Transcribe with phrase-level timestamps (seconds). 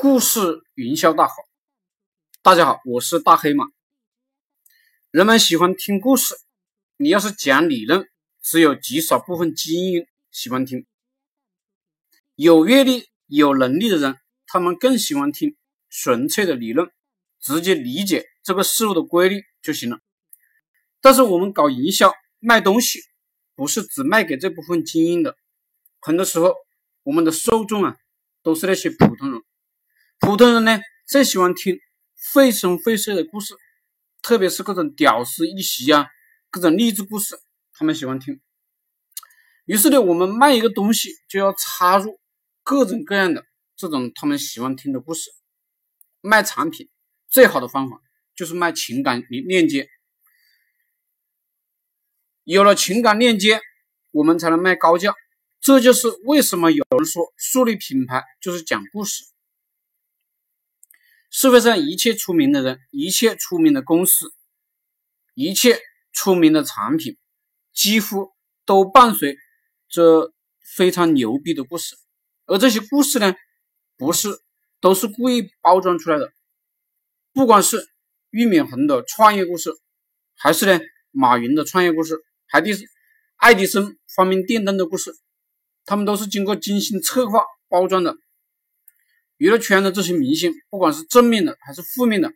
[0.00, 1.34] 故事营销大好，
[2.40, 3.66] 大家好，我是大黑马。
[5.10, 6.36] 人们喜欢听故事，
[6.98, 8.08] 你要是讲理论，
[8.40, 10.86] 只有极少部分精英喜欢听。
[12.36, 14.16] 有阅历、有能力的人，
[14.46, 15.56] 他们更喜欢听
[15.90, 16.88] 纯粹的理论，
[17.40, 19.98] 直接理解这个事物的规律就行了。
[21.00, 23.00] 但是我们搞营销卖东西，
[23.56, 25.36] 不是只卖给这部分精英的，
[25.98, 26.54] 很多时候
[27.02, 27.96] 我们的受众啊，
[28.44, 29.42] 都是那些普通人。
[30.28, 31.80] 普通人呢，最喜欢听
[32.34, 33.54] 绘声绘色的故事，
[34.20, 36.06] 特别是各种屌丝逆袭啊，
[36.50, 37.40] 各种励志故事，
[37.72, 38.38] 他们喜欢听。
[39.64, 42.20] 于是呢，我们卖一个东西就要插入
[42.62, 45.30] 各种各样的这种他们喜欢听的故事。
[46.20, 46.90] 卖产品
[47.30, 47.98] 最好的方法
[48.36, 49.88] 就是卖情感链链接，
[52.44, 53.62] 有了情感链接，
[54.10, 55.14] 我们才能卖高价。
[55.58, 59.24] 这就是为什么有人说树立品牌就是讲故事。
[61.30, 64.32] 社会上一切出名的人，一切出名的公司，
[65.34, 65.78] 一切
[66.12, 67.16] 出名的产品，
[67.72, 68.32] 几乎
[68.64, 69.36] 都伴随
[69.88, 70.32] 着
[70.76, 71.96] 非常牛逼的故事。
[72.46, 73.34] 而这些故事呢，
[73.96, 74.40] 不是
[74.80, 76.32] 都是故意包装出来的。
[77.34, 77.86] 不管是
[78.30, 79.70] 俞敏洪的创业故事，
[80.34, 82.88] 还是呢马云的创业故事，还是
[83.36, 85.12] 爱迪生发明电灯的故事，
[85.84, 88.16] 他们都是经过精心策划包装的。
[89.38, 92.32] 娱乐圈的这些明星，不管是正面的还是负面的，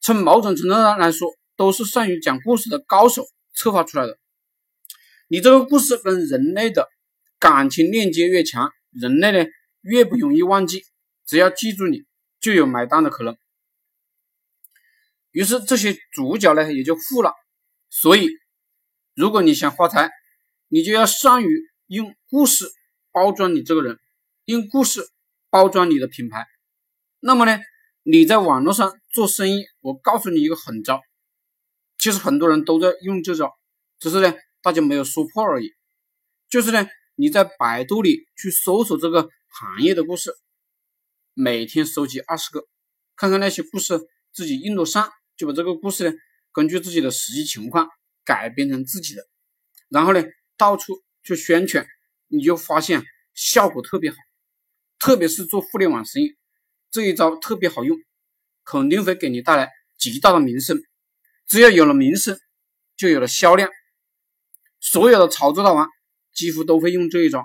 [0.00, 4.18] 从某种程度上来说，都是善于讲故事的高手策划出来的。
[5.28, 6.88] 你这个故事跟人类的
[7.38, 9.48] 感情链接越强，人类呢
[9.80, 10.82] 越不容易忘记，
[11.24, 12.02] 只要记住你，
[12.40, 13.36] 就有买单的可能。
[15.30, 17.32] 于是这些主角呢也就富了。
[17.90, 18.28] 所以，
[19.14, 20.10] 如果你想发财，
[20.66, 22.66] 你就要善于用故事
[23.12, 23.98] 包装你这个人，
[24.46, 25.08] 用故事。
[25.54, 26.48] 包装你的品牌，
[27.20, 27.60] 那么呢，
[28.02, 31.00] 你在网络上做生意，我告诉你一个狠招，
[31.96, 33.56] 其实很多人都在用这招，
[34.00, 35.70] 只是呢大家没有说破而已。
[36.50, 40.34] 就是呢，你在百度里去搜索这个行业的故事，
[41.34, 42.66] 每天收集二十个，
[43.14, 43.96] 看看那些故事
[44.32, 46.16] 自己用得上，就把这个故事呢，
[46.50, 47.88] 根据自己的实际情况
[48.24, 49.22] 改编成自己的，
[49.88, 50.20] 然后呢
[50.56, 51.86] 到处去宣传，
[52.26, 54.16] 你就发现效果特别好。
[55.04, 56.34] 特别是做互联网生意，
[56.90, 57.94] 这一招特别好用，
[58.64, 60.82] 肯定会给你带来极大的名声。
[61.46, 62.40] 只要有了名声，
[62.96, 63.68] 就有了销量。
[64.80, 65.90] 所有的炒作大王
[66.32, 67.44] 几乎都会用这一招。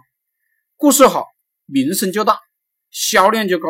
[0.78, 1.26] 故事好，
[1.66, 2.40] 名声就大，
[2.92, 3.68] 销量就高。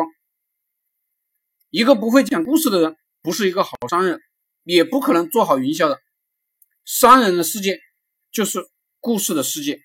[1.70, 4.20] 一个不会讲故事的人，不是一个好商人，
[4.62, 5.98] 也不可能做好营销的。
[6.84, 7.80] 商人的世界
[8.30, 8.64] 就是
[9.00, 9.80] 故事的世界。